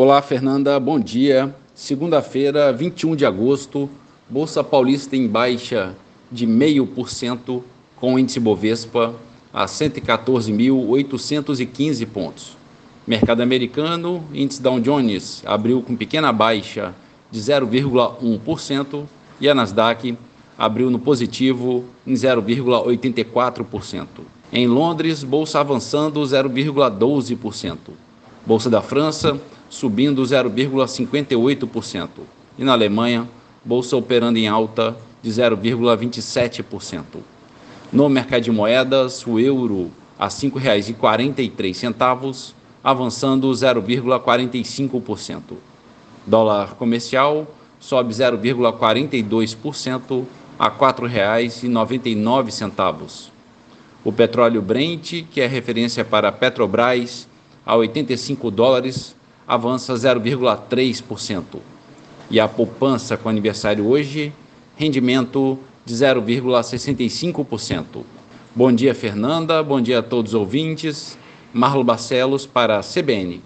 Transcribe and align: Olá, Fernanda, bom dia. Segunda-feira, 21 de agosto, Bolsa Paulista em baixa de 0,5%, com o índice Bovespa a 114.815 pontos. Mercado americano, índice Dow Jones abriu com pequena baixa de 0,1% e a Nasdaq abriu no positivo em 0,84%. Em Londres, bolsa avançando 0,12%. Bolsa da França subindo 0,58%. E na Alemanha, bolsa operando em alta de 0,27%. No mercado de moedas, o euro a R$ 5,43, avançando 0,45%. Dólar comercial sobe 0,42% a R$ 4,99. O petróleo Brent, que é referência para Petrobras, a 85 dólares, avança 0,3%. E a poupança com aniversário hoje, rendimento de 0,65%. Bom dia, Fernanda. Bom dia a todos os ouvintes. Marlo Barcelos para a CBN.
Olá, 0.00 0.22
Fernanda, 0.22 0.78
bom 0.78 1.00
dia. 1.00 1.52
Segunda-feira, 1.74 2.72
21 2.72 3.16
de 3.16 3.26
agosto, 3.26 3.90
Bolsa 4.30 4.62
Paulista 4.62 5.16
em 5.16 5.26
baixa 5.26 5.92
de 6.30 6.46
0,5%, 6.46 7.64
com 7.96 8.14
o 8.14 8.18
índice 8.18 8.38
Bovespa 8.38 9.12
a 9.52 9.64
114.815 9.64 12.06
pontos. 12.06 12.56
Mercado 13.04 13.40
americano, 13.40 14.22
índice 14.32 14.62
Dow 14.62 14.78
Jones 14.78 15.42
abriu 15.44 15.82
com 15.82 15.96
pequena 15.96 16.30
baixa 16.30 16.94
de 17.28 17.40
0,1% 17.40 19.04
e 19.40 19.48
a 19.48 19.54
Nasdaq 19.54 20.16
abriu 20.56 20.90
no 20.90 21.00
positivo 21.00 21.84
em 22.06 22.14
0,84%. 22.14 24.06
Em 24.52 24.68
Londres, 24.68 25.24
bolsa 25.24 25.58
avançando 25.58 26.20
0,12%. 26.20 28.07
Bolsa 28.48 28.68
da 28.70 28.80
França 28.80 29.38
subindo 29.68 30.22
0,58%. 30.22 32.08
E 32.58 32.64
na 32.64 32.72
Alemanha, 32.72 33.28
bolsa 33.62 33.94
operando 33.94 34.38
em 34.38 34.48
alta 34.48 34.96
de 35.22 35.30
0,27%. 35.30 37.02
No 37.92 38.08
mercado 38.08 38.44
de 38.44 38.50
moedas, 38.50 39.26
o 39.26 39.38
euro 39.38 39.90
a 40.18 40.24
R$ 40.24 40.30
5,43, 40.30 42.54
avançando 42.82 43.50
0,45%. 43.50 45.42
Dólar 46.26 46.74
comercial 46.76 47.46
sobe 47.78 48.14
0,42% 48.14 50.24
a 50.58 50.68
R$ 50.68 50.74
4,99. 50.78 53.28
O 54.02 54.10
petróleo 54.10 54.62
Brent, 54.62 55.26
que 55.30 55.42
é 55.42 55.46
referência 55.46 56.02
para 56.02 56.32
Petrobras, 56.32 57.28
a 57.68 57.76
85 57.76 58.50
dólares, 58.50 59.14
avança 59.46 59.92
0,3%. 59.92 61.58
E 62.30 62.40
a 62.40 62.48
poupança 62.48 63.18
com 63.18 63.28
aniversário 63.28 63.86
hoje, 63.86 64.32
rendimento 64.74 65.58
de 65.84 65.94
0,65%. 65.94 68.04
Bom 68.56 68.72
dia, 68.72 68.94
Fernanda. 68.94 69.62
Bom 69.62 69.82
dia 69.82 69.98
a 69.98 70.02
todos 70.02 70.32
os 70.32 70.40
ouvintes. 70.40 71.18
Marlo 71.52 71.84
Barcelos 71.84 72.46
para 72.46 72.78
a 72.78 72.82
CBN. 72.82 73.42